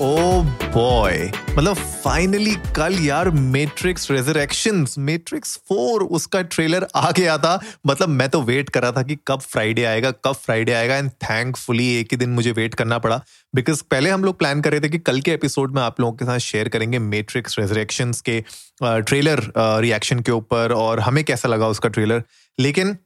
Oh 0.00 0.42
boy 0.74 1.30
मतलब 1.56 1.74
finally 1.76 2.54
कल 2.76 2.94
यार 3.00 3.28
मैट्रिक्स 3.30 4.10
रेजरेक्शंस 4.10 4.94
मैट्रिक्स 4.98 5.56
फोर 5.68 6.02
उसका 6.02 6.40
ट्रेलर 6.44 6.86
आ 6.96 7.10
गया 7.10 7.36
था। 7.38 7.60
मतलब 7.86 8.08
मैं 8.08 8.28
तो 8.28 8.40
वेट 8.42 8.70
कर 8.70 8.82
रहा 8.82 8.92
था 8.92 9.02
कि 9.02 9.16
कब 9.28 9.40
फ्राइडे 9.40 9.84
आएगा, 9.84 10.10
कब 10.10 10.32
फ्राइडे 10.34 10.72
आएगा 10.72 10.96
एंड 10.96 11.10
थैंकफुली 11.10 11.90
एक 11.96 12.12
ही 12.12 12.16
दिन 12.16 12.30
मुझे 12.30 12.52
वेट 12.52 12.74
करना 12.74 12.98
पड़ा। 12.98 13.20
बिकॉज़ 13.54 13.82
पहले 13.90 14.10
हम 14.10 14.24
लोग 14.24 14.38
प्लान 14.38 14.60
कर 14.60 14.70
रहे 14.70 14.80
थे 14.80 14.88
कि 14.88 14.98
कल 15.00 15.20
के 15.20 15.32
एपिसोड 15.32 15.74
में 15.74 15.82
आप 15.82 16.00
लोगों 16.00 16.12
के 16.12 16.24
साथ 16.24 16.38
शेयर 16.38 16.68
करेंगे 16.68 16.98
मैट्रिक्स 16.98 17.58
रेजरेक्शंस 17.58 18.20
के 18.20 18.40
ट्रेलर 18.82 19.42
रिएक्शन 19.58 20.20
के 20.20 20.32
ऊपर 20.32 20.72
और 20.72 21.00
हमें 21.00 21.24
कैसा 21.24 21.48
लगा 21.48 21.68
उसका 21.68 21.88
ट्रेलर 21.88 22.24
लेकिन 22.58 22.96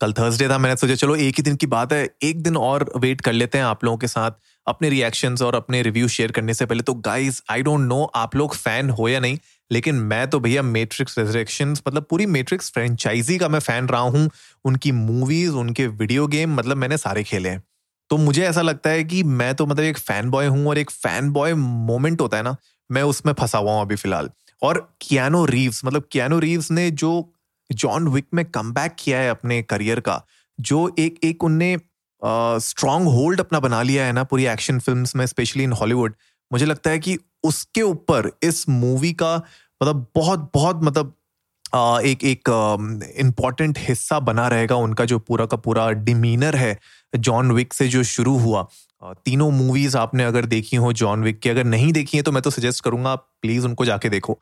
कल 0.00 0.12
थर्सडे 0.12 0.48
था, 0.48 0.56
मैंने 0.58 0.76
सोचा 0.76 0.94
चलो 0.94 1.14
एक 1.16 1.36
ही 1.36 1.42
दिन 1.42 1.56
की 1.56 1.66
बात 1.66 1.92
है, 1.92 2.08
एक 2.22 2.42
दिन 2.42 2.56
और 2.56 2.90
वेट 2.96 3.20
कर 3.20 3.32
लेते 3.32 3.58
हैं 3.58 3.64
आप 3.64 3.84
लोगों 3.84 3.98
के 3.98 4.08
साथ। 4.08 4.30
अपने 4.68 4.88
रिएक्शंस 4.88 5.42
और 5.42 5.54
अपने 5.54 5.82
रिव्यू 5.82 6.08
शेयर 6.08 6.32
करने 6.32 6.54
से 6.54 6.66
पहले 6.66 6.82
तो 6.82 6.94
गाइज़ 6.94 7.40
आई 7.50 7.62
डोंट 7.62 7.80
नो 7.80 8.02
आप 8.14 8.36
लोग 8.36 8.54
फ़ैन 8.54 8.90
हो 8.90 9.08
या 9.08 9.20
नहीं, 9.20 9.38
लेकिन 9.70 9.94
मैं 9.94 10.26
तो 10.30 10.40
भैया 10.40 10.62
मैट्रिक्स 10.62 11.18
रेजरेक्शन 11.18 11.74
मतलब 11.88 12.06
पूरी 12.10 12.26
मैट्रिक्स 12.26 12.70
फ्रेंचाइजी 12.72 13.38
का 13.38 13.48
मैं 13.48 13.58
फ़ैन 13.60 13.88
रहा 13.88 14.00
हूँ, 14.00 14.28
उनकी 14.64 14.92
मूवीज़ 14.92 15.54
उनके 15.54 15.86
वीडियो 15.86 16.26
गेम 16.26 16.54
मतलब 16.54 16.76
मैंने 16.76 16.96
सारे 16.98 17.24
खेले 17.24 17.48
हैं। 17.48 17.62
तो 18.10 18.16
मुझे 18.16 18.42
ऐसा 18.42 18.62
लगता 18.62 18.90
है 18.90 19.04
कि 19.04 19.22
मैं 19.22 19.54
तो 19.54 19.66
मतलब 19.66 19.84
एक 19.84 19.98
फ़ैन 19.98 20.30
बॉय 20.30 20.46
हूँ 20.46 20.66
और 20.68 20.78
एक 20.78 20.90
फ़ैन 20.90 21.30
बॉय 21.30 21.54
मोमेंट 21.54 22.20
होता 22.20 22.36
है 22.36 22.42
ना, 22.42 22.56
मैं 22.90 23.02
उसमें 23.02 23.32
फंसा 23.32 23.58
हुआ 23.58 23.72
हूँ 23.72 23.80
अभी 23.80 23.96
फ़िलहाल। 23.96 24.30
और 24.62 24.78
कियानो 25.02 25.44
रीव्स 25.44 25.84
मतलब 25.84 26.08
कियानो 26.12 26.38
रीव्स 26.38 26.70
ने 26.70 26.90
जो 26.92 27.32
जॉन 27.70 28.08
विक 28.08 28.26
में 28.34 28.44
कम 28.44 28.72
किया 28.76 29.18
है 29.18 29.30
अपने 29.30 29.62
करियर 29.62 30.00
का, 30.00 30.22
जो 30.58 30.94
एक 30.98 31.20
एक 31.24 31.44
उनने 31.44 31.76
स्ट्रॉन्ग 32.58 33.08
होल्ड 33.08 33.40
अपना 33.40 33.60
बना 33.60 33.82
लिया 33.82 34.04
है 34.04 34.12
ना 34.12 34.24
पूरी 34.24 34.46
एक्शन 34.46 34.78
फ़िल्म 34.78 35.06
में 35.16 35.26
स्पेशली 35.26 35.64
इन 35.64 35.72
हॉलीवुड 35.72 36.14
मुझे 36.52 36.66
लगता 36.66 36.90
है 36.90 36.98
कि 36.98 37.18
उसके 37.44 37.82
ऊपर 37.82 38.30
इस 38.42 38.68
मूवी 38.68 39.12
का 39.12 39.36
मतलब 39.82 40.06
बहुत 40.14 40.50
बहुत 40.54 40.80
मतलब 40.82 41.14
आ, 41.74 42.00
एक 42.00 42.24
एक 42.24 42.48
इंपॉर्टेंट 43.18 43.78
हिस्सा 43.78 44.20
बना 44.20 44.48
रहेगा 44.48 44.76
उनका 44.76 45.04
जो 45.04 45.18
पूरा 45.18 45.46
का 45.46 45.56
पूरा 45.56 45.90
डिमीनर 45.90 46.56
है 46.56 46.78
जॉन 47.16 47.52
विक 47.52 47.74
से 47.74 47.88
जो 47.88 48.02
शुरू 48.02 48.36
हुआ। 48.38 48.66
तीनों 49.02 49.50
मूवीज़ 49.50 49.96
आपने 49.96 50.24
अगर 50.24 50.46
देखी 50.46 50.76
हो 50.76 50.92
जॉन 50.92 51.22
विक 51.22 51.38
की 51.40 51.50
अगर 51.50 51.64
नहीं 51.64 51.92
देखी 51.92 52.16
है 52.16 52.22
तो 52.22 52.32
मैं 52.32 52.42
तो 52.42 52.50
सजेस्ट 52.50 52.84
करूँगा 52.84 53.14
प्लीज़ 53.14 53.64
उनको 53.64 53.84
जाके 53.84 54.08
देखो। 54.08 54.38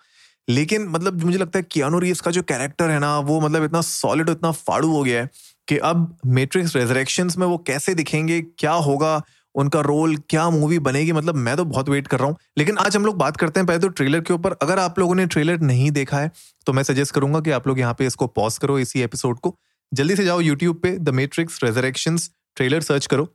लेकिन 0.49 0.87
मतलब 0.89 1.25
मुझे 1.25 1.39
लगता 1.39 1.59
है 1.59 1.67
कियानो 1.71 1.99
रीव्स 1.99 2.21
का 2.21 2.31
जो 2.31 2.43
कैरेक्टर 2.43 2.91
है 2.91 2.99
ना 2.99 3.19
वो 3.19 3.41
मतलब 3.41 3.65
इतना 3.65 3.81
सॉलिड 3.81 4.29
इतना 4.29 4.51
फाड़ू 4.51 4.93
हो 4.93 5.03
गया 5.05 5.23
है 5.23 5.31
कि 5.69 5.77
अब 5.79 6.17
मेट्रिक्स 6.29 6.77
रेजरेक्शन 6.77 7.31
में 7.39 7.47
वो 7.47 7.59
कैसे 7.67 7.95
दिखेंगे, 7.95 8.41
क्या 8.41 8.73
होगा, 8.73 9.23
उनका 9.55 9.81
रोल 9.81 10.17
क्या 10.31 10.49
मूवी 10.51 10.79
बनेगी 10.81 11.13
मतलब 11.13 11.35
मैं 11.37 11.57
तो 11.57 11.65
बहुत 11.67 11.89
वेट 11.89 12.07
कर 12.07 12.19
रहा 12.19 12.29
हूँ। 12.29 12.37
लेकिन 12.59 12.79
आज 12.79 12.97
हम 12.97 13.05
लोग 13.05 13.17
बात 13.19 13.37
करते 13.37 13.61
हैं 13.61 13.67
पहले 13.67 13.81
तो 13.81 13.89
ट्रेलर 13.91 14.21
के 14.21 14.33
ऊपर। 14.35 14.53
अगर 14.63 14.79
आप 14.79 14.99
लोगों 14.99 15.15
ने 15.15 15.27
ट्रेलर 15.27 15.61
नहीं 15.63 15.91
देखा 15.91 16.19
है 16.19 16.31
तो 16.67 16.73
मैं 16.73 16.83
सजेस्ट 16.83 17.15
करूँगा 17.15 17.41
कि 17.41 17.51
आप 17.51 17.69
लोग 17.69 17.79
यहाँ 17.79 17.95
पे 17.99 18.07
इसको 18.07 18.27
पॉज 18.29 18.59
करो 18.59 18.79
इसी 18.79 19.01
एपिसोड 19.03 19.39
को। 19.39 19.57
जल्दी 19.93 20.17
से 20.17 20.25
जाओ 20.25 20.41
यूट्यूब 20.41 20.81
पे 20.83 20.91
the 20.91 21.09
matrix 21.11 21.59
resurrection 21.65 22.17
trailer 22.57 22.81
search 22.83 23.07
करो। 23.07 23.29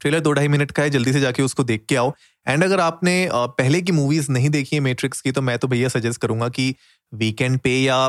ट्रेलर 0.00 0.20
दो 0.20 0.32
ढाई 0.32 0.48
मिनट 0.48 0.70
का 0.70 0.82
है, 0.82 0.90
जल्दी 0.90 1.12
से 1.12 1.20
जाके 1.20 1.42
उसको 1.42 1.64
देख 1.64 1.84
के 1.88 1.96
आओ। 1.96 2.12
एंड 2.46 2.64
अगर 2.64 2.80
आपने 2.80 3.28
पहले 3.32 3.80
की 3.82 3.92
मूवीज़ 3.92 4.30
नहीं 4.32 4.50
देखी 4.50 4.76
है 4.76 4.82
मेट्रिक्स 4.82 5.20
की 5.20 5.32
तो 5.32 5.42
मैं 5.42 5.58
तो 5.58 5.68
भैया 5.68 5.88
सजेस्ट 5.88 6.20
करूँगा 6.20 6.48
कि 6.48 6.74
वीकेंड 7.12 7.58
पे 7.58 7.70
या 7.72 8.06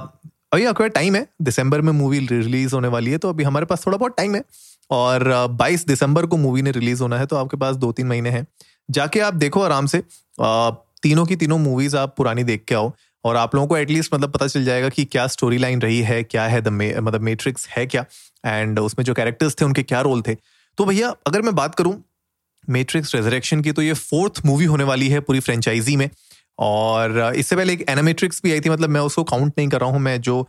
अभी 0.51 0.65
आपके 0.65 0.83
पास 0.83 0.91
टाइम 0.91 1.15
है। 1.15 1.27
दिसंबर 1.41 1.81
में 1.81 1.91
मूवी 1.93 2.19
रिलीज़ 2.21 2.73
होने 2.75 2.87
वाली 2.87 3.11
है 3.11 3.17
तो 3.17 3.29
अभी 3.29 3.43
हमारे 3.43 3.65
पास 3.65 3.85
थोड़ा 3.85 3.97
बहुत 3.97 4.15
टाइम 4.17 4.35
है। 4.35 4.43
और 4.91 5.23
22 5.51 5.85
दिसंबर 5.87 6.25
को 6.25 6.37
मूवी 6.37 6.61
ने 6.61 6.71
रिलीज़ 6.71 7.01
होना 7.01 7.17
है 7.19 7.25
तो 7.25 7.35
आपके 7.35 7.57
पास 7.57 7.75
दो 7.75 7.91
तीन 7.91 8.07
महीने 8.07 8.29
हैं। 8.29 8.45
जाके 8.89 9.19
आप 9.19 9.33
देखो 9.33 9.61
आराम 9.61 9.85
से। 9.85 10.03
तीनों 11.03 11.25
की 11.25 11.35
तीनों 11.35 11.57
मूवीज़ 11.59 11.95
आप 11.97 12.13
पुरानी 12.17 12.43
देख 12.43 12.63
के 12.67 12.75
आओ। 12.75 12.91
और 13.25 13.35
आप 13.35 13.55
लोगों 13.55 13.67
को 13.67 13.77
एटलीस्ट 13.77 14.13
मतलब 14.13 14.31
पता 14.31 14.47
चल 14.47 14.63
जाएगा 14.65 14.89
कि 14.89 15.05
क्या 15.05 15.25
स्टोरी 15.27 15.57
लाइन 15.57 15.81
रही 15.81 16.01
है, 16.01 16.23
क्या 16.23 16.45
है 16.45 16.61
द 16.61 16.67
मतलब 16.67 17.21
मेट्रिक्स 17.21 17.67
है 17.69 17.85
क्या? 17.85 18.05
एंड 18.45 18.79
उसमें 18.79 19.03
जो 19.05 19.13
कैरेक्टर्स 19.13 19.55
थे, 19.61 19.65
उनके 19.65 19.83
क्या 19.83 20.01
रोल 20.01 20.21
थे? 20.21 20.35
तो 20.77 20.85
भैया, 20.85 21.13
अगर 21.27 21.41
मैं 21.41 21.55
बात 21.55 21.75
करूँ 21.75 22.01
मेट्रिक्स 22.67 23.15
रेजरेक्शन 23.15 23.61
की 23.61 23.71
तो 23.71 23.81
ये 23.81 23.93
फोर्थ 23.93 24.41
मूवी 24.45 24.65
होने 24.65 24.83
वाली 24.83 25.07
है 25.09 25.19
पूरी 25.19 25.39
फ्रेंचाइजी 25.39 25.95
में। 25.95 26.09
और 26.61 27.33
इससे 27.35 27.55
पहले 27.55 27.73
एक 27.73 27.83
एनामेट्रिक्स 27.89 28.41
भी 28.43 28.51
आई 28.51 28.59
थी 28.61 28.69
मतलब 28.69 28.89
मैं 28.89 29.01
उसको 29.01 29.23
काउंट 29.23 29.53
नहीं 29.57 29.67
कर 29.69 29.81
रहा 29.81 29.89
हूँ, 29.89 29.99
मैं 29.99 30.19
जो 30.21 30.47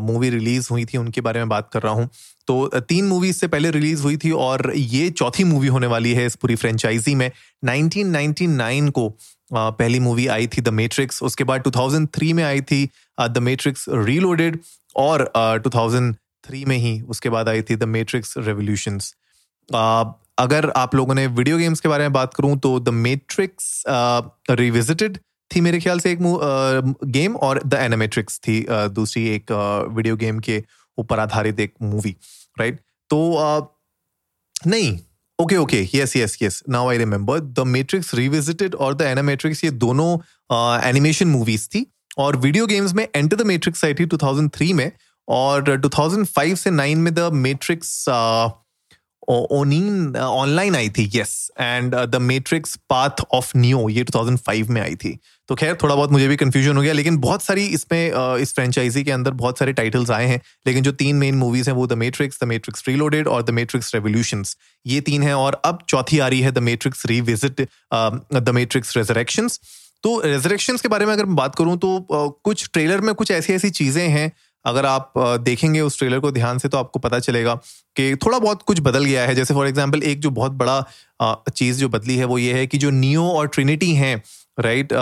मूवी 0.00 0.30
रिलीज़ 0.30 0.68
हुई 0.70 0.84
थी 0.84 0.98
उनके 0.98 1.20
बारे 1.20 1.40
में 1.40 1.48
बात 1.48 1.70
कर 1.72 1.82
रहा 1.82 1.92
हूँ। 1.92 2.08
तो 2.48 2.80
तीन 2.80 3.04
मूवी 3.04 3.28
इससे 3.28 3.46
पहले 3.48 3.70
रिलीज़ 3.70 4.02
हुई 4.02 4.16
थी 4.16 4.30
और 4.30 4.72
ये 4.76 5.08
चौथी 5.10 5.44
मूवी 5.44 5.68
होने 5.68 5.86
वाली 5.86 6.12
है 6.14 6.26
इस 6.26 6.36
पूरी 6.36 6.54
फ्रेंचाइजी 6.56 7.14
में। 7.14 7.30
1999 7.64 8.90
को 8.90 9.08
पहली 9.52 10.00
मूवी 10.00 10.26
आई 10.26 10.46
थी 10.46 10.60
द 10.60 10.68
मेट्रिक्स 10.68 11.22
उसके 11.22 11.44
बाद 11.44 11.62
2003 11.62 12.32
में 12.32 12.42
आई 12.44 12.60
थी 12.62 12.88
द 13.20 13.38
मेट्रिक्स 13.38 13.84
रीलोडेड 13.90 14.58
और 14.96 15.30
2003 15.66 16.64
में 16.68 16.76
ही 16.76 17.00
उसके 17.08 17.28
बाद 17.30 17.48
आई 17.48 17.62
थी 17.62 17.76
द 17.76 17.84
मेट्रिक्स 17.90 18.34
रेवोल्यूशंस 18.38 19.14
अगर 20.38 20.70
आप 20.76 20.94
लोगों 20.94 21.14
ने 21.14 21.26
वीडियो 21.26 21.58
गेम्स 21.58 21.80
के 21.80 21.88
बारे 21.88 22.04
में 22.04 22.12
बात 22.12 22.34
करूँ 22.34 22.56
तो 22.58 22.78
द 22.80 22.88
मेट्रिक्स 22.88 23.82
रिविजिटेड 24.50 25.18
थी 25.50 25.60
मेरे 25.60 25.80
ख्याल 25.80 26.00
से 26.00 26.12
एक 26.12 26.18
गेम 27.08 27.36
और 27.38 27.62
द 27.64 27.74
एनामेट्रिक्स 27.80 28.38
थी 28.38 28.64
दूसरी 28.70 29.26
एक 29.28 29.52
वीडियो 29.90 30.16
गेम 30.16 30.38
के 30.38 30.62
ऊपर 30.98 31.18
आधारित 31.18 31.60
एक 31.60 31.74
मूवी 31.82 32.14
राइट 32.56 32.80
तो 33.10 33.18
नहीं 34.66 34.98
okay 35.38 35.56
okay 35.56 35.82
yes 35.94 36.16
yes 36.16 36.38
yes 36.42 36.62
now 36.68 36.88
I 36.90 36.98
remember 36.98 37.40
the 37.40 37.66
matrix 37.68 38.14
revisited 38.14 38.74
और 38.76 38.94
द 38.94 39.02
एनामेट्रिक्स 39.04 39.64
ये 39.64 39.70
दोनों 39.78 40.12
एनिमेशन 40.84 41.28
मूवीज़ 41.28 41.68
थी 41.68 41.86
और 42.18 42.36
वीडियो 42.36 42.66
गेम्स 42.66 42.94
में 42.94 43.06
एंटर 43.06 43.36
द 43.36 43.46
मेट्रिक्स 43.46 43.84
आई 43.84 43.94
थी 43.94 44.06
2003 44.06 44.72
में 44.72 44.90
और 45.28 45.76
2005 45.78 46.54
से 46.56 46.70
9 46.70 46.94
में 46.96 47.12
द 47.14 47.28
मेट्रिक्स 47.34 48.04
ओनीन 49.28 50.16
ऑनलाइन 50.16 50.76
आई 50.76 50.88
थी 50.88 51.10
yes 51.14 51.50
and 51.60 51.94
the 51.94 52.16
matrix 52.22 52.76
path 52.90 53.24
of 53.34 53.56
Neo 53.58 53.88
ये 53.88 54.04
2005 54.04 54.68
में 54.68 54.80
आई 54.80 54.94
थी। 54.94 55.18
तो 55.48 55.54
खैर, 55.54 55.76
थोड़ा 55.82 55.94
बहुत 55.94 56.12
मुझे 56.12 56.26
भी 56.28 56.36
कंफ्यूजन 56.36 56.76
हो 56.76 56.82
गया, 56.82 56.92
लेकिन 56.92 57.16
बहुत 57.18 57.42
सारी 57.42 57.64
इसमें 57.66 58.38
इस 58.40 58.54
फ्रेंचाइजी 58.54 59.02
के 59.04 59.10
अंदर 59.12 59.30
बहुत 59.32 59.58
सारे 59.58 59.72
टाइटल्स 59.72 60.10
आए 60.10 60.26
हैं। 60.26 60.40
लेकिन 60.66 60.82
जो 60.82 60.92
तीन 60.94 61.16
मेन 61.16 61.34
मूवीज़ 61.34 61.70
हैं, 61.70 61.76
वो 61.76 61.86
the 61.86 61.92
Matrix 61.92 62.42
the 62.42 62.46
Matrix 62.46 62.84
Reloaded 62.88 63.28
और 63.28 63.42
द 63.42 63.50
मेट्रिक्स 63.50 63.94
रेवोल्यूशन 63.94 64.44
ये 64.86 65.00
तीन 65.00 65.22
हैं 65.22 65.34
और 65.34 65.60
अब 65.64 65.78
चौथी 65.88 66.18
आ 66.18 66.28
रही 66.28 66.40
है 66.40 66.52
the 66.52 66.58
matrix 66.68 67.06
revisit 67.06 67.60
the 68.34 68.50
matrix 68.54 68.96
resurrection 68.96 69.48
तो 70.04 70.20
रेजरेक्शन 70.20 70.76
के 70.76 70.88
बारे 70.88 71.06
में 71.06 71.12
अगर 71.12 71.24
मैं 71.26 71.36
बात 71.36 71.54
करूँ 71.54 71.76
तो 71.78 71.88
कुछ 72.44 72.68
ट्रेलर 72.72 73.00
में 73.00 73.14
कुछ 73.14 73.30
ऐसी 73.30 73.52
ऐसी 73.52 73.70
चीज़ें 73.70 74.08
हैं 74.08 74.30
अगर 74.66 74.86
आप 74.86 75.12
देखेंगे 75.18 75.80
उस 75.80 75.98
ट्रेलर 75.98 76.20
को 76.20 76.30
ध्यान 76.30 76.58
से 76.58 76.68
तो 76.68 76.78
आपको 76.78 76.98
पता 76.98 77.18
चलेगा 77.18 77.54
कि 77.96 78.14
थोड़ा 78.16 78.38
बहुत 78.38 78.62
कुछ 78.62 78.80
बदल 78.80 79.04
गया 79.04 79.26
है। 79.26 79.34
जैसे 79.34 79.54
फॉर 79.54 79.68
एग्ज़ाम्पल 79.68 80.02
एक 80.02 80.20
जो 80.20 80.30
बहुत 80.30 80.52
बड़ा 80.52 80.84
चीज़ 81.50 81.78
जो 81.80 81.88
बदली 81.88 82.16
है 82.16 82.24
वो 82.24 82.38
ये 82.38 82.54
है 82.54 82.66
कि 82.66 82.78
जो 82.78 82.90
नियो 82.90 83.28
और 83.28 83.48
ट्रिनिटी 83.48 83.92
हैं 83.94 84.16
राइट 84.60 84.92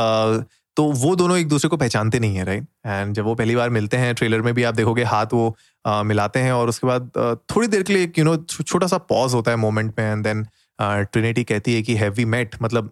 तो 0.76 0.84
वो 0.92 1.14
दोनों 1.16 1.36
एक 1.38 1.48
दूसरे 1.48 1.68
को 1.68 1.76
पहचानते 1.76 2.18
नहीं 2.18 2.36
है 2.36 2.44
राइट 2.44 2.66
एंड 2.86 3.14
जब 3.14 3.24
वो 3.24 3.34
पहली 3.34 3.56
बार 3.56 3.70
मिलते 3.70 3.96
हैं 3.96 4.14
ट्रेलर 4.14 4.40
में 4.42 4.52
भी 4.54 4.62
आप 4.62 4.74
देखोगे 4.74 5.02
हाथ 5.04 5.26
वो 5.32 5.56
आ, 5.86 6.02
मिलाते 6.02 6.38
हैं 6.38 6.52
और 6.52 6.68
उसके 6.68 6.86
बाद 6.86 7.10
थोड़ी 7.50 7.68
देर 7.68 7.82
के 7.82 7.92
लिए 7.92 8.04
एक 8.04 8.18
यू 8.18 8.24
नो 8.24 8.36
छोटा 8.36 8.86
सा 8.86 8.98
पॉज 8.98 9.34
होता 9.34 9.50
है 9.50 9.56
मोमेंट 9.56 9.92
में 9.98 10.12
एंड 10.12 10.24
देन 10.24 10.46
ट्रिनिटी 10.80 11.44
कहती 11.44 11.74
है 11.74 11.82
कि 11.82 11.94
हैव 11.94 12.12
वी 12.12 12.24
मेट 12.24 12.56
मतलब 12.62 12.90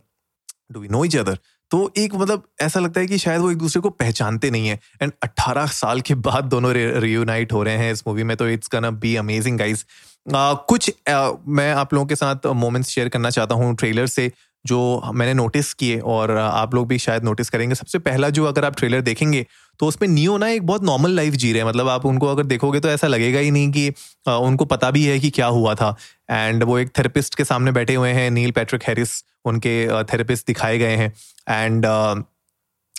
do 0.73 0.81
we 0.81 0.89
know 0.89 1.05
each 1.05 1.17
other 1.17 1.39
तो 1.73 1.93
एक 1.99 2.15
मतलब 2.15 2.43
ऐसा 2.61 2.81
लगता 2.81 3.01
है 3.01 3.07
कि 3.07 3.19
शायद 3.19 3.41
वो 3.41 3.51
एक 3.51 3.59
दूसरे 3.59 3.81
को 3.83 3.91
पहचानते 3.91 4.51
नहीं 4.51 4.69
है। 4.69 4.79
एंड 5.03 5.13
18 5.25 5.67
साल 5.73 6.01
के 6.01 6.15
बाद 6.27 6.45
दोनों 6.45 6.73
रियूनाइट 6.75 7.53
हो 7.53 7.63
रहे 7.63 7.77
हैं 7.77 7.93
इस 7.93 8.03
मूवी 8.07 8.25
में 8.25 8.37
तो 8.37 8.49
इट्स 8.49 8.69
कन 8.69 8.91
बी 9.03 9.15
अमेजिंग 9.17 9.59
गाइज़ 9.59 9.85
कुछ 10.27 10.91
मैं 11.09 11.73
आप 11.73 11.95
लोगों 11.95 12.07
के 12.07 12.17
साथ 12.17 12.47
मोमेंट्स 12.57 12.91
शेयर 12.91 13.09
करना 13.09 13.31
चाहता 13.31 13.55
हूँ 13.55 13.75
ट्रेलर 13.77 14.07
से, 14.07 14.31
जो 14.65 15.11
मैंने 15.15 15.35
नोटिस 15.35 15.73
किए 15.75 15.99
और 15.99 16.31
आप 16.37 16.75
लोग 16.75 16.87
भी 16.89 16.99
शायद 16.99 17.25
नोटिस 17.25 17.51
करेंगे। 17.51 17.75
सबसे 17.75 17.99
पहला 18.01 18.29
जो 18.31 18.45
अगर 18.45 18.65
आप 18.65 18.77
ट्रेलर 18.77 19.01
देखेंगे 19.01 19.47
तो 19.81 19.87
उसमें 19.87 20.09
नियो 20.09 20.37
ना 20.39 20.49
एक 20.49 20.67
बहुत 20.67 20.83
नॉर्मल 20.85 21.11
लाइफ 21.11 21.35
जी 21.35 21.53
रहे 21.53 21.63
हैं। 21.63 21.69
मतलब 21.69 21.89
आप 21.89 22.07
उनको 22.07 22.27
अगर 22.27 22.45
देखोगे 22.45 22.81
तो 22.81 22.89
ऐसा 22.89 23.07
लगेगा 23.07 23.41
ही 23.41 23.51
नहीं 23.51 23.71
कि 23.73 23.89
उनको 24.29 24.65
पता 24.67 24.91
भी 24.91 25.05
है 25.05 25.19
कि 25.21 25.31
क्या 25.31 25.47
हुआ 25.49 25.75
था। 25.75 25.95
एंड 26.31 26.65
वो 26.65 26.79
एक 26.79 26.91
थेरेपिस्ट 26.99 27.35
के 27.35 27.45
सामने 27.45 27.73
बैठे 27.73 27.95
हुए 27.95 28.11
हैं 28.11 28.31
नील 28.31 28.51
पैट्रिक 28.51 28.83
हैरिस 28.83 29.23
उनके 29.45 30.05
थेरेपिस्ट 30.05 30.47
दिखाए 30.47 30.79
गए 30.79 30.97
हैं। 30.97 31.13
एंड 31.49 31.87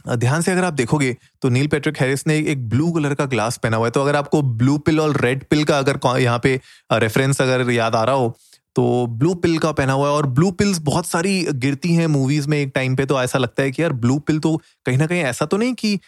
ध्यान 0.10 0.42
से 0.42 0.52
अगर 0.52 0.64
आप 0.64 0.74
देखोगे 0.74 1.16
तो 1.42 1.50
नील 1.50 1.68
पैट्रिक 1.68 1.98
हैरिस 1.98 2.26
ने 2.28 2.38
एक 2.52 2.68
ब्लू 2.70 2.92
कलर 2.92 3.14
का 3.14 3.26
ग्लास 3.26 3.58
पहना 3.58 3.78
हुआ 3.78 3.88
है। 3.88 3.92
तो 3.92 4.02
अगर 4.02 4.16
आपको 4.16 4.42
ब्लू 4.42 4.78
पिल 4.78 5.00
और 5.00 5.20
रेड 5.22 5.44
पिल 5.50 5.64
का 5.64 5.78
अगर 5.80 6.00
यहाँ 6.20 6.40
पे 6.44 6.60
रेफरेंस 6.94 7.42
अगर 7.42 7.70
याद 7.72 7.96
आ 7.96 8.04
रहा 8.04 8.16
हो 8.16 8.36
तो 8.76 9.06
ब्लू 9.08 9.34
पिल 9.34 9.58
का 9.58 9.72
पहना 9.72 9.94
हुआ 9.94 10.08
है 10.08 10.14
और 10.14 10.26
ब्लू 10.28 10.52
पिल्स 10.52 10.78
बहुत 10.80 11.08
सारी 11.08 11.46
गिरती 11.54 11.94
हैं 11.94 12.08
मूवीज़ 12.08 12.48
में 12.48 12.58
एक 12.58 12.72
टाइम 12.76 12.96
पे 12.96 13.06
तो 13.06 13.22
ऐसा 13.22 13.40
लगता 13.40 13.64
है 13.64 13.72
कि 13.72 13.82
यार 13.82 13.94
ब्लू 13.94 14.18
पिल 14.20 14.40
तो 14.40 14.56
कहीं 14.86 14.98
ना 14.98 15.08
कहीं 15.08 15.22
ऐसा 15.22 15.46
तो 15.46 15.58
नहीं 15.58 15.74
कि 15.74 16.00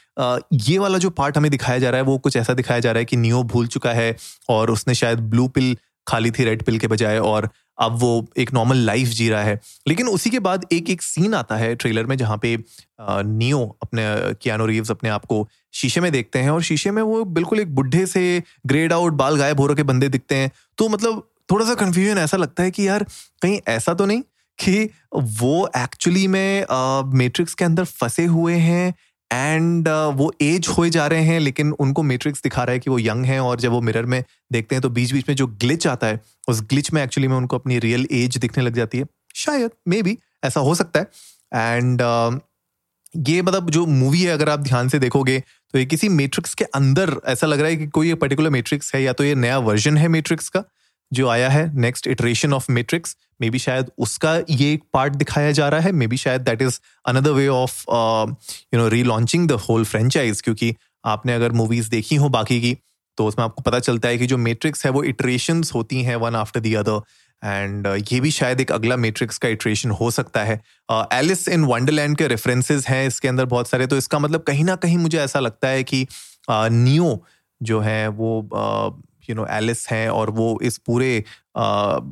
ये 0.54 0.78
वाला 0.78 0.98
जो 0.98 1.10
पार्ट 1.10 1.38
हमें 1.38 1.52
दिखाया 1.52 1.80
जा 1.80 1.90
रहा 1.90 2.02
है, 2.02 2.04
वो 2.04 2.18
कुछ 2.18 2.38
ऐसा 2.38 2.54
दिखाया 2.54 2.80
जा 2.80 2.92
रहा 2.92 3.00
है 3.00 3.06
कि 3.06 3.18
नियो 3.18 3.44
भूल 3.44 3.68
चुका 3.68 3.94
है 3.94 4.16
और 4.50 4.72
उसने 4.72 4.96
शायद 4.96 5.20
ब्लू 5.20 5.48
पिल 5.48 5.78
खाली 6.08 6.32
थी 6.32 6.44
रेड 6.44 6.64
पिल 6.64 6.80
के 6.80 6.88
बजाय 6.88 7.20
और 7.20 7.50
अब 7.82 7.98
वो 8.00 8.26
एक 8.38 8.54
नॉर्मल 8.54 8.78
लाइफ 8.78 9.08
जी 9.08 9.30
रहा 9.30 9.44
है। 9.44 9.60
लेकिन 9.88 10.08
उसी 10.08 10.30
के 10.30 10.40
बाद 10.40 10.66
एक 10.72 10.90
एक 10.90 11.02
सीन 11.02 11.34
आता 11.34 11.56
है 11.56 11.76
ट्रेलर 11.76 12.06
में 12.06 12.16
जहाँ 12.18 12.38
पे 12.38 12.58
नियो 13.02 13.78
अपने 13.84 14.04
कियानो 14.34 14.66
रीव्स 14.66 14.92
अपने 14.92 15.10
आप 15.10 15.26
को 15.26 15.48
शीशे 15.74 16.02
में 16.02 16.12
देखते 16.12 16.40
हैं 16.40 16.50
और 16.50 16.62
शीशे 16.62 16.92
में 16.92 17.02
वो 17.04 17.24
बिल्कुल 17.26 17.60
एक 17.60 17.76
बुढ़े 17.76 18.06
से 18.06 18.44
ग्रेड 18.66 18.94
आउट 18.94 19.14
बाल 19.14 19.36
गायब 19.36 19.60
हो 19.60 19.68
रखे 19.68 19.84
बंदे 19.84 20.10
दिखते 20.10 20.36
हैं। 20.36 20.52
तो 20.78 20.90
मतलब 20.90 21.28
थोड़ा 21.52 21.66
सा 21.66 21.76
कंफ्यूजन 21.76 22.18
ऐसा 22.18 22.38
लगता 22.38 22.64
है 22.64 22.72
कि 22.72 22.88
यार 22.88 23.04
कहीं 23.42 23.60
ऐसा 23.68 23.94
तो 23.94 24.06
नहीं 24.06 24.22
कि 24.60 24.90
वो 25.16 25.70
एक्चुअली 25.78 26.28
में 26.28 26.66
मैट्रिक्स 27.14 27.54
के 27.54 27.66
अंदर 27.66 27.84
फंसे 27.84 28.26
हुए 28.26 28.56
हैं 28.56 28.94
एंड 29.34 29.90
uh, 29.90 30.14
वो 30.14 30.34
एज 30.42 30.68
हो 30.68 30.90
जा 30.90 31.08
रहे 31.08 31.22
हैं 31.22 31.40
लेकिन 31.40 31.72
उनको 31.72 32.04
मैट्रिक्स 32.04 32.42
दिखा 32.44 32.64
रहा 32.64 32.74
है 32.74 32.80
कि 32.80 32.90
वो 32.90 33.00
यंग 33.00 33.26
हैं 33.26 33.40
और 33.40 33.60
जब 33.60 33.72
वो 33.72 33.82
मिरर 33.82 34.06
में 34.06 34.24
देखते 34.52 34.76
हैं 34.76 34.82
तो 34.82 34.90
बीच 34.90 35.14
बीच 35.14 35.26
में 35.30 35.36
जो 35.36 35.48
ग्लिच 35.48 35.88
आता 35.88 36.08
है 36.08 36.22
उस 36.48 36.62
ग्लिच 36.62 36.94
में 36.94 37.04
एक्चुअली 37.04 37.28
में 37.28 37.36
उनको 37.36 37.58
अपनी 37.58 37.80
रियल 37.80 38.08
एज 38.12 38.38
दिखने 38.38 38.64
लग 38.64 38.74
जाती 38.74 38.98
है। 38.98 39.06
शायद 39.36 39.72
मे 39.88 40.02
बी 40.02 40.18
ऐसा 40.44 40.60
हो 40.60 40.76
सकता 40.76 41.00
है। 41.00 41.06
एंड 41.54 42.02
uh, 42.02 42.40
ये 43.30 43.42
मतलब 43.42 43.70
जो 43.70 43.86
मूवी 43.86 44.22
है 44.22 44.32
अगर 44.34 44.50
आप 44.50 44.60
ध्यान 44.60 44.90
से 44.90 45.00
देखोगे 45.00 45.44
तो 45.74 45.80
ये 45.80 45.86
किसी 45.86 46.10
मैट्रिक्स 46.10 46.54
के 46.54 46.64
अंदर 46.64 47.16
ऐसा 47.26 47.48
लग 47.48 47.60
रहा 47.60 47.70
है 47.70 47.76
कि 47.76 47.88
कोई 47.88 48.14
पर्टिकुलर 48.14 48.50
मैट्रिक्स 48.50 48.96
है 48.96 49.04
या 49.04 49.14
तो 49.14 49.24
ये 49.24 49.36
नया 49.36 49.58
वर्जन 49.58 49.98
है 49.98 50.08
मैट्रिक्स 50.08 50.50
का 50.50 50.64
जो 51.14 51.28
आया 51.28 51.50
है 51.50 51.80
next 51.80 52.08
iteration 52.08 52.54
of 52.54 52.72
matrix 52.72 53.18
maybe 53.50 53.60
शायद 53.60 53.92
उसका 53.98 54.42
ये 54.50 54.74
एक 54.74 54.84
पार्ट 54.94 55.14
दिखाया 55.14 55.52
जा 55.52 55.70
रहा 55.70 55.80
है 55.80 55.92
मे 55.92 56.08
बी 56.08 56.18
शायद 56.18 56.42
that 56.42 56.62
is 56.62 56.80
another 57.06 57.32
way 57.32 57.48
of 57.48 57.84
you 58.74 58.80
know 58.80 58.88
relaunching 59.04 59.48
the 59.48 59.52
whole 59.52 59.86
franchise 59.86 60.42
क्योंकि 60.42 60.76
आपने 61.06 61.34
अगर 61.34 61.52
मूवीज़ 61.52 61.90
देखी 61.90 62.16
हो 62.16 62.30
बाकी 62.30 62.62
की 62.62 62.78
तो 63.18 63.26
उसमें 63.26 63.46
आपको 63.46 63.62
पता 63.62 63.80
चलता 63.80 64.08
है 64.08 64.18
कि 64.18 64.28
जो 64.28 64.38
मेट्रिक्स 64.38 64.86
है 64.86 64.92
वो 64.92 65.04
इटरेशन 65.04 65.64
होती 65.76 66.02
हैं 66.02 66.16
one 66.16 66.36
after 66.36 66.60
the 66.60 66.74
other 66.74 67.02
and 67.46 67.88
ये 67.88 68.20
भी 68.20 68.32
शायद 68.32 68.62
एक 68.62 68.72
अगला 68.72 68.98
मेट्रिक्स 68.98 69.38
का 69.38 69.50
इटरेशन 69.50 69.92
हो 69.92 70.12
सकता 70.12 70.44
है। 70.44 70.62
एलिस 70.92 71.48
इन 71.48 71.64
वंडरलैंड 71.64 72.18
के 72.18 72.28
रेफरेंसेस 72.28 72.88
हैं 72.88 73.08
इसके 73.08 73.28
अंदर 73.28 73.46
बहुत 73.46 73.70
सारे 73.70 73.88
तो 73.88 73.98
इसका 73.98 74.20
मतलब 74.20 74.42
कहीं 74.42 74.64
ना 74.64 74.76
कहीं 74.76 74.98
मुझे 74.98 75.18
ऐसा 75.20 75.40
लगता 75.40 75.68
है 75.68 75.84
कि 75.84 76.08
नियो 76.52 77.12
uh, 77.14 77.20
जो 77.64 77.80
है 77.80 78.08
वो 78.08 78.50
uh, 78.56 79.15
यू 79.30 79.36
नो 79.36 79.46
एलिस 79.50 79.88
हैं 79.90 80.10
और 80.10 80.30
वो 80.30 80.60
इस 80.64 80.78
पूरे 80.78 81.16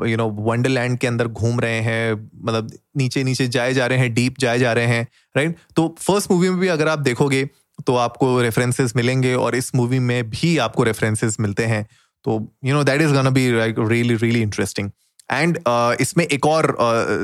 यू 0.10 0.18
नो 0.18 0.30
वंडरलैंड 0.42 0.98
के 0.98 1.07
अंदर 1.07 1.27
घूम 1.27 1.60
रहे 1.60 1.80
हैं 1.80 2.13
मतलब 2.45 2.71
नीचे 2.98 3.24
नीचे 3.24 3.48
जाए 3.48 3.74
जा 3.74 3.88
रहे 3.88 3.98
हैं 3.98 4.13
डीप 4.13 4.39
जाए 4.39 4.60
जा 4.60 4.74
रहे 4.74 4.86
हैं 4.86 5.07
राइट 5.38 5.57
तो 5.75 5.88
फ़र्स्ट 6.00 6.31
मूवी 6.31 6.50
में 6.50 6.60
भी 6.60 6.68
अगर 6.68 6.88
आप 6.88 7.00
देखोगे 7.00 7.44
तो 7.88 7.95
आपको 7.95 8.42
रेफरेंसेस 8.42 8.95
मिलेंगे 8.95 9.33
और 9.36 9.56
इस 9.56 9.75
मूवी 9.75 10.00
में 10.00 10.30
भी 10.30 10.57
आपको 10.57 10.83
रेफरेंसेस 10.83 11.38
मिलते 11.39 11.65
हैं। 11.65 11.86
तो 12.25 12.33
you 12.65 12.74
know 12.74 12.83
that 12.83 13.01
is 13.01 13.13
gonna 13.13 13.30
be 13.30 13.50
really 13.51 14.16
really 14.16 14.42
interesting 14.42 14.89
and 15.31 15.59
इसमें 16.01 16.25
एक 16.25 16.45
और 16.45 16.75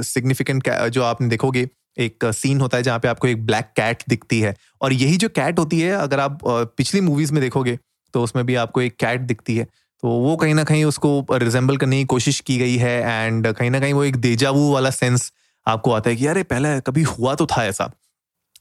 सिग्निफिकेंट 0.03 0.69
uh, 0.69 0.87
जो 0.87 1.03
आपने 1.03 1.27
देखोगे 1.27 1.67
एक 1.97 2.25
सीन 2.25 2.61
होता 2.61 2.77
है 2.77 2.83
जहाँ 2.83 2.99
पे 2.99 3.07
आपको 3.07 3.27
एक 3.27 3.45
ब्लैक 3.45 3.65
कैट 3.75 4.03
दिखती 4.09 4.39
है। 4.39 4.55
और 4.81 4.93
यही 4.93 5.17
जो 5.17 5.29
कैट 5.29 5.59
होती 5.59 5.79
है 5.79 5.91
अगर 5.91 6.19
आप 6.19 6.39
पिछली 6.77 7.01
मूवीज़ 7.01 7.33
में 7.33 7.41
देखोगे 7.41 7.77
तो 8.13 8.23
उसमें 8.23 8.45
भी 8.45 8.55
आपको 8.55 8.81
एक 8.81 8.95
कैट 8.95 9.21
दिखती 9.21 9.57
है। 9.57 9.63
तो 9.63 10.07
वो 10.07 10.35
कहीं 10.35 10.53
ना 10.53 10.63
कहीं 10.63 10.85
उसको 10.85 11.25
रिजेंबल 11.31 11.77
करने 11.77 11.97
की 11.99 12.05
कोशिश 12.05 12.39
की 12.39 12.57
गई 12.57 12.75
है 12.75 13.25
एंड 13.25 13.53
कहीं 13.53 13.71
ना 13.71 13.79
कहीं 13.79 13.93
वो 13.93 14.03
एक 14.03 14.15
देजावू 14.15 14.73
वाला 14.73 14.89
सेंस 14.89 15.31
आपको 15.67 15.91
आता 15.91 16.09
है 16.09 16.15
कि 16.15 16.25
अरे 16.25 16.43
पहले 16.43 16.79
कभी 16.81 17.01
हुआ 17.01 17.35
तो 17.35 17.45
था 17.45 17.65
ऐसा 17.65 17.91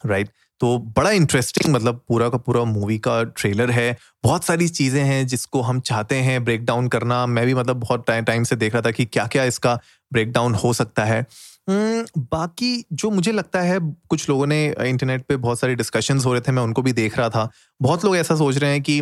राइट 0.06 0.26
right? 0.26 0.38
तो 0.60 0.78
बड़ा 0.78 1.10
इंटरेस्टिंग 1.10 1.74
मतलब 1.74 2.00
पूरा 2.08 2.28
का 2.28 2.38
पूरा 2.38 2.64
मूवी 2.64 2.98
का 2.98 3.22
ट्रेलर 3.22 3.70
है। 3.70 3.96
बहुत 4.24 4.44
सारी 4.44 4.68
चीज़ें 4.68 5.02
हैं 5.02 5.26
जिसको 5.26 5.60
हम 5.60 5.80
चाहते 5.80 6.14
हैं 6.14 6.44
ब्रेक 6.44 6.64
डाउन 6.64 6.88
करना। 6.88 7.26
मैं 7.26 7.46
भी 7.46 7.54
मतलब 7.54 7.76
बहुत 7.76 8.10
टाइम 8.10 8.44
से 8.44 8.56
देख 8.56 8.72
रहा 8.72 8.82
था 8.82 8.90
कि 8.90 9.04
क्या 9.04 9.26
क्या 9.26 9.44
इसका 9.44 9.80
ब्रेक 10.12 10.32
डाउन 10.32 10.54
हो 10.54 10.72
सकता 10.72 11.04
है। 11.04 11.26
हम्म, 11.68 12.06
बाकी 12.18 12.84
जो 12.92 13.10
मुझे 13.10 13.32
लगता 13.32 13.60
है 13.60 13.78
कुछ 14.08 14.28
लोगों 14.28 14.46
ने 14.46 14.74
इंटरनेट 14.80 15.22
पे 15.22 15.36
बहुत 15.36 15.60
सारे 15.60 15.74
डिस्कशंस 15.74 16.26
हो 16.26 16.32
रहे 16.32 16.40
थे 16.40 16.52
मैं 16.52 16.62
उनको 16.62 16.82
भी 16.82 16.92
देख 16.92 17.18
रहा 17.18 17.28
था। 17.28 17.50
बहुत 17.82 18.04
लोग 18.04 18.16
ऐसा 18.16 18.36
सोच 18.36 18.58
रहे 18.58 18.70
हैं 18.70 18.82
कि 18.82 19.00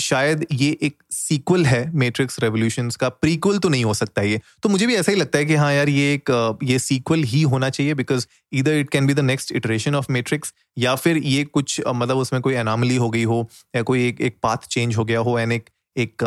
शायद 0.00 0.44
ये 0.52 0.70
एक 0.82 1.02
सीक्वल 1.10 1.64
है 1.66 1.80
मैट्रिक्स 1.96 2.38
रेवोल्यूशन 2.40 2.88
का। 2.90 3.08
प्रीक्वल 3.08 3.58
तो 3.58 3.68
नहीं 3.68 3.84
हो 3.84 3.94
सकता 3.94 4.22
ये। 4.22 4.40
तो 4.62 4.68
मुझे 4.68 4.86
भी 4.86 4.94
ऐसा 4.94 5.12
ही 5.12 5.18
लगता 5.18 5.38
है 5.38 5.44
कि 5.44 5.54
हाँ 5.54 5.72
यार, 5.74 5.88
ये 5.88 6.14
एक 6.14 6.58
ये 6.62 6.78
सीक्वल 6.78 7.22
ही 7.24 7.42
होना 7.42 7.70
चाहिए 7.70 7.94
बिकॉज़ 7.94 8.26
इधर 8.52 8.72
it 8.72 8.90
can 8.90 9.06
be 9.06 9.14
the 9.14 9.20
next 9.20 9.52
iteration 9.52 9.94
of 9.94 10.06
matrix 10.10 10.54
या 10.78 10.94
फिर 10.94 11.16
ये 11.16 11.44
कुछ 11.44 11.80
मतलब 11.88 12.16
उसमें 12.16 12.42
कोई 12.42 12.54
अनामली 12.54 12.96
हो 12.96 13.10
गई 13.10 13.24
हो 13.24 13.48
या 13.76 13.82
कोई 13.82 14.08
एक 14.08 14.20
एक 14.20 14.36
पाथ 14.42 14.66
चेंज 14.70 14.96
हो 14.96 15.04
गया 15.04 15.20
हो 15.20 15.38
एंड 15.38 15.52
एक 15.52 15.70
एक 15.96 16.24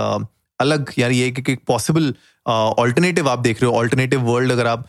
अलग 0.60 0.92
यार 1.00 1.12
ये 1.12 1.28
एक 1.28 1.60
पॉसिबल 1.68 2.14
ऑल्टरनेटिव 2.48 3.30
आप 3.30 3.40
देख 3.40 3.62
रहे 3.62 3.72
हो। 3.72 3.78
ऑल्टरनेटिव 3.78 4.22
वर्ल्ड 4.22 4.52
अगर 4.52 4.68
आप 4.68 4.88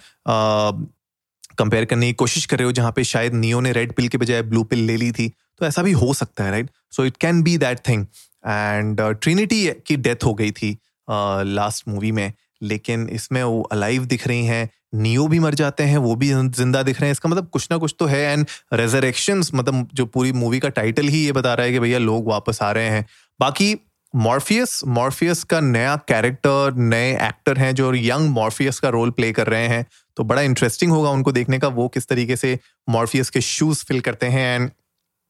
कंपेयर 1.59 1.85
करने 1.85 2.07
की 2.07 2.13
कोशिश 2.13 2.47
कर 2.47 2.59
रहे 2.59 2.67
हो 2.67 2.73
जहाँ 2.73 2.93
पे 2.93 3.05
शायद 3.05 3.35
नियो 3.35 3.61
ने 3.61 3.73
रेड 3.73 3.93
पिल 3.93 4.09
के 4.09 4.19
बजाय 4.19 4.43
ब्लू 4.43 4.63
पिल 4.65 4.79
ले 4.79 4.97
ली 4.97 5.11
थी 5.13 5.29
तो 5.59 5.67
ऐसा 5.67 5.83
भी 5.83 5.93
हो 5.93 6.15
सकता 6.15 6.45
है 6.45 6.51
right 6.51 6.71
so 6.91 7.05
it 7.05 7.17
can 7.17 7.43
be 7.43 7.57
that 7.59 7.79
thing 7.89 8.07
and 8.47 9.01
Trinity 9.01 9.67
की 9.87 9.97
डेथ 9.97 10.25
हो 10.25 10.35
गई 10.35 10.51
थी 10.51 10.77
लास्ट 11.11 11.85
uh, 11.85 11.89
मूवी 11.89 12.13
में। 12.13 12.33
लेकिन 12.63 13.09
इसमें 13.09 13.43
वो 13.43 13.63
अलाइव 13.63 14.05
दिख 14.05 14.27
रही 14.29 14.45
हैं 14.47 14.69
नियो 14.95 15.27
भी 15.29 15.39
मर 15.39 15.55
जाते 15.55 15.85
हैं 15.85 15.99
वो 15.99 16.15
भी 16.17 16.29
ज़िंदा 16.29 16.83
दिख 16.83 17.01
रहे 17.01 17.09
हैं। 17.09 17.13
इसका 17.13 17.29
मतलब 17.29 17.49
कुछ 17.49 17.69
ना 17.71 17.77
कुछ 17.77 17.95
तो 17.99 18.07
है। 18.07 18.21
एंड 18.23 18.47
रेजरेक्शन 18.73 19.43
मतलब 19.55 19.89
जो 19.95 20.07
पूरी 20.07 20.33
मूवी 20.33 20.59
का 20.61 20.69
टाइटल 20.69 21.09
ही 21.09 21.25
ये 21.25 21.33
बता 21.33 21.55
रहा 21.55 21.67
है 21.67 21.73
कि 21.73 21.81
भैया 21.81 21.99
लोग 21.99 22.29
वापस 22.29 22.63
आ 22.63 22.71
रहे 22.73 22.89
हैं। 22.91 23.05
बाकी 23.41 23.75
मॉर्फियस 24.15 24.81
मॉर्फियस 24.87 25.43
का 25.45 25.61
नया 25.61 25.97
कैरेक्टर 26.09 26.75
नए 26.75 27.13
एक्टर 27.29 27.59
हैं 27.59 27.75
जो 27.75 27.93
यंग 27.95 28.31
मॉर्फियस 28.31 28.79
का 28.81 28.89
रोल 28.89 29.11
प्ले 29.11 29.33
कर 29.33 29.47
रहे 29.47 29.67
हैं। 29.69 29.85
तो 30.17 30.25
बड़ा 30.25 30.43
इंटरेस्टिंग 30.43 30.93
होगा 30.93 31.11
उनको 31.11 31.33
देखने 31.33 31.59
का 31.59 31.69
वो 31.69 31.89
किस 31.89 32.07
तरीके 32.09 32.37
से 32.37 32.59
मॉर्फियस 32.89 33.31
के 33.31 33.41
शूज़ 33.41 33.85
फिल 33.85 34.01
करते 34.01 34.27
हैं। 34.27 34.55
And 34.55 34.71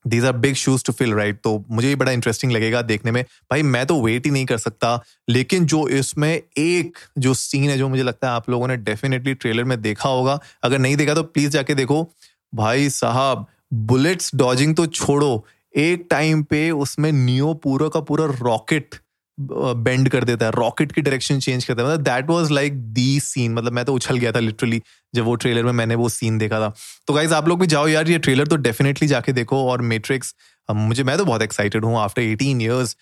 these 0.07 0.25
are 0.25 0.33
big 0.33 0.55
shoes 0.55 0.85
to 0.85 0.93
fill 0.93 1.15
right 1.15 1.41
तो 1.45 1.65
मुझे 1.71 1.89
भी 1.89 1.95
बड़ा 1.95 2.13
इंटरेस्टिंग 2.13 2.53
लगेगा 2.53 2.83
देखने 2.83 3.11
में। 3.11 3.23
भाई, 3.23 3.63
मैं 3.63 3.87
तो 3.87 4.01
वेट 4.03 4.27
ही 4.27 4.31
नहीं 4.31 4.47
कर 4.47 4.59
सकता। 4.59 5.01
लेकिन 5.29 5.67
जो 5.67 5.87
इसमें 5.89 6.43
एक 6.59 6.99
जो 7.19 7.35
सीन 7.35 7.71
है 7.71 7.79
जो 7.79 7.89
मुझे 7.89 8.03
लगता 8.03 8.29
है 8.29 8.35
आप 8.35 8.51
लोगों 8.51 8.69
ने 8.69 8.77
डेफिनेटली 8.77 9.35
ट्रेलर 9.35 9.65
में 9.65 9.81
देखा 9.83 10.09
होगा, 10.09 10.39
अगर 10.63 10.79
नहीं 10.79 10.97
देखा 10.97 11.15
तो 11.15 11.23
प्लीज़ 11.23 11.51
जाके 11.51 11.75
देखो। 11.75 12.07
भाई 12.55 12.91
साहब 12.91 13.47
बुलेट्स 13.75 14.35
डॉजिंग 14.35 14.77
तो 14.77 14.87
छोड़ो। 14.87 15.47
एक 15.77 16.07
टाइम 16.11 16.43
पे 16.43 16.71
उसमें 16.71 17.13
नियो 17.13 17.55
पूरा 17.55 17.89
का 17.89 18.01
पूरा 18.01 18.25
रॉकेट 18.43 18.95
बेंड 19.39 20.09
कर 20.09 20.25
देता 20.25 20.47
है 20.47 20.53
रॉकेट 20.53 20.93
की 20.93 21.03
डायरेक्शन 21.03 21.39
चेंज 21.41 21.65
करता 21.65 21.83
है। 21.83 21.89
मतलब 21.89 22.03
that 22.05 22.31
was 22.31 22.51
like 22.51 22.79
the 22.93 23.19
scene 23.21 23.55
मतलब 23.55 23.73
मैं 23.73 23.85
तो 23.85 23.95
उछल 23.95 24.17
गया 24.19 24.33
था 24.33 24.41
लिटरली 24.41 24.83
जब 25.15 25.25
वो 25.25 25.35
ट्रेलर 25.37 25.65
में 25.65 25.73
मैंने 25.73 25.95
वो 25.95 26.09
सीन 26.09 26.39
देखा 26.39 26.61
था। 26.61 26.73
तो 27.09 27.15
गाइज़ 27.15 27.35
आप 27.35 27.49
लोग 27.49 27.61
भी 27.61 27.67
जाओ 27.67 27.87
यार, 27.89 28.09
ये 28.09 28.19
ट्रेलर 28.19 28.47
तो 28.47 28.57
डेफिनेटली 28.59 29.09
जाके 29.09 29.33
देखो। 29.33 29.65
और 29.71 29.83
मेट्रिक्स 29.85 30.35
मुझे, 30.69 31.03
मैं 31.05 31.17
तो 31.19 31.25
बहुत 31.25 31.43
एक्साइटेड 31.43 31.85
हूँ। 31.85 31.99
आफ्टर 31.99 32.23
एटीन 32.23 32.61
ईयर्स 32.61 32.97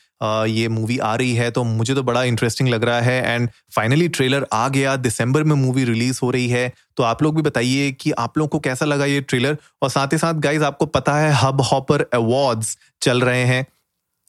ये 0.49 0.69
मूवी 0.69 0.97
आ 0.99 1.15
रही 1.15 1.35
है 1.35 1.51
तो 1.51 1.63
मुझे 1.65 1.95
तो 1.95 2.03
बड़ा 2.03 2.23
इंटरेस्टिंग 2.25 2.69
लग 2.69 2.85
रहा 2.85 3.01
है। 3.01 3.23
एंड 3.25 3.49
फाइनली 3.77 4.09
ट्रेलर 4.09 4.47
आ 4.53 4.69
गया 4.69 4.97
दिसंबर 4.99 5.45
में 5.45 5.55
मूवी 5.57 5.85
रिलीज़ 5.85 6.21
हो 6.23 6.31
रही 6.31 6.49
है। 6.49 6.73
तो 6.97 7.03
आप 7.03 7.23
लोग 7.23 7.37
भी 7.37 7.43
बताइए 7.43 7.91
कि 7.93 8.11
आप 8.19 8.39
लोग 8.39 8.51
को 8.51 8.59
कैसा 8.61 8.87
लगा 8.87 9.05
ये 9.05 9.21
ट्रेलर 9.23 9.57
और 9.83 9.91
साथ 9.91 10.13
ही 10.13 10.19
साथ 10.19 10.35
गाइज़ 10.41 10.65
आपको 10.65 10.87
पता 10.89 11.17
है 11.17 11.33
हब 11.37 11.61
हॉपर 11.63 12.07
अवार्ड्स 12.15 12.77
चल 13.03 13.21
रहे 13.21 13.45
हैं। 13.45 13.67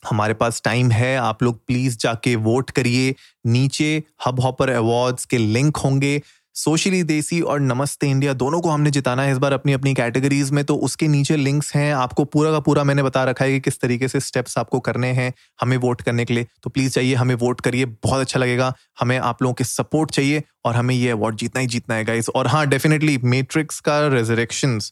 हमारे 0.09 0.33
पास 0.33 0.61
टाइम 0.65 0.91
है, 0.91 1.17
आप 1.17 1.43
लोग 1.43 1.65
प्लीज़ 1.67 1.97
जाके 1.97 2.35
वोट 2.35 2.71
करिए। 2.71 3.15
नीचे 3.45 4.03
हब 4.27 4.39
हॉपर 4.39 4.69
अवार्ड्स 4.69 5.25
के 5.25 5.37
लिंक 5.37 5.77
होंगे। 5.77 6.21
सोशली 6.53 7.03
देसी 7.03 7.41
और 7.41 7.59
नमस्ते 7.59 8.07
इंडिया 8.07 8.33
दोनों 8.33 8.61
को 8.61 8.69
हमने 8.69 8.91
जिताना 8.91 9.23
है 9.23 9.31
इस 9.31 9.37
बार 9.37 9.53
अपनी 9.53 9.73
अपनी 9.73 9.93
कैटेगरीज 9.93 10.51
में। 10.51 10.63
तो 10.65 10.75
उसके 10.75 11.07
नीचे 11.07 11.35
लिंक्स 11.35 11.75
हैं। 11.75 11.93
आपको 11.93 12.23
पूरा 12.25 12.51
का 12.51 12.59
पूरा 12.59 12.83
मैंने 12.83 13.03
बता 13.03 13.23
रखा 13.23 13.45
है 13.45 13.51
कि 13.51 13.59
किस 13.59 13.79
तरीके 13.79 14.07
से 14.07 14.19
स्टेप्स 14.19 14.57
आपको 14.57 14.79
करने 14.79 15.07
हैं 15.07 15.33
हमें 15.61 15.77
वोट 15.77 16.01
करने 16.01 16.25
के 16.25 16.33
लिए। 16.33 16.47
तो 16.63 16.69
प्लीज़ 16.69 16.93
चाहिए 16.93 17.15
हमें 17.15 17.35
वोट 17.35 17.61
करिए। 17.61 17.85
बहुत 17.85 18.21
अच्छा 18.21 18.39
लगेगा। 18.39 18.73
हमें 18.99 19.17
आप 19.17 19.41
लोगों 19.41 19.53
के 19.53 19.63
सपोर्ट 19.63 20.11
चाहिए 20.11 20.43
और 20.65 20.75
हमें 20.75 20.95
ये 20.95 21.09
अवार्ड 21.09 21.35
जीतना 21.35 21.61
ही 21.61 21.67
जीतना 21.67 21.95
है 21.95 22.05
गाइस 22.05 22.29
और 22.29 22.47
हाँ 22.47 22.67
डेफिनेटली 22.67 23.17
मेट्रिक्स 23.23 23.79
का 23.79 24.07
रेजरेक्शंस 24.07 24.91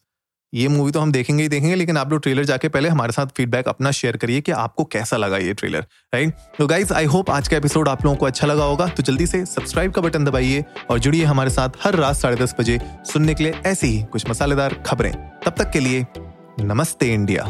ये 0.53 0.67
मूवी 0.67 0.91
तो 0.91 1.00
हम 1.00 1.12
देखेंगे 1.12 1.43
ही 1.43 1.50
देखेंगे, 1.50 1.75
लेकिन 1.75 1.98
आप 1.98 2.12
लोग 2.12 2.22
ट्रेलर 2.22 2.43
जाके 2.45 2.69
पहले 2.69 2.89
हमारे 2.89 3.12
साथ 3.12 3.27
फीडबैक 3.27 3.67
अपना 3.67 3.91
शेयर 3.91 4.17
करिए 4.17 4.41
कि 4.41 4.51
आपको 4.51 4.83
कैसा 4.83 5.17
लगा 5.17 5.38
ये 5.38 5.53
ट्रेलर 5.53 5.86
राइट 6.13 6.33
तो 6.57 6.67
गाइज़ 6.67 6.93
आई 6.93 7.05
होप 7.05 7.29
आज 7.29 7.48
का 7.48 7.57
एपिसोड 7.57 7.89
आप 7.89 8.05
लोगों 8.05 8.17
को 8.17 8.25
अच्छा 8.25 8.48
लगा 8.48 8.63
होगा। 8.63 8.88
तो 8.88 9.03
जल्दी 9.03 9.27
से 9.27 9.45
सब्सक्राइब 9.45 9.91
का 9.91 10.01
बटन 10.01 10.25
दबाइए 10.25 10.63
और 10.89 11.00
जुड़िए 11.00 11.24
हमारे 11.24 11.50
साथ 11.50 11.69
हर 11.83 11.95
रात 11.95 12.15
साढ़े 12.15 12.38
दस 12.38 12.55
बजे 12.60 12.79
सुनने 13.05 13.33
के 13.33 13.43
लिए 13.43 13.53
ऐसी 13.65 13.88
ही 13.88 14.03
कुछ 14.03 14.29
मसालेदार 14.29 14.74
खबरें। 14.86 15.12
तब 15.45 15.55
तक 15.57 15.72
के 15.72 15.79
लिए 15.79 16.05
नमस्ते 16.60 17.13
इंडिया। 17.13 17.43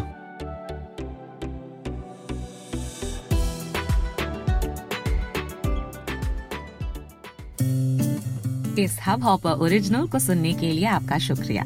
को 10.08 10.20
सुनने 10.20 10.54
के 10.54 10.72
लिए 10.72 10.86
आपका 10.88 11.18
शुक्रिया। 11.20 11.66